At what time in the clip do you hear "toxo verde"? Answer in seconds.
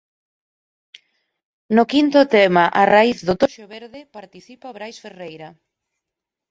3.41-3.99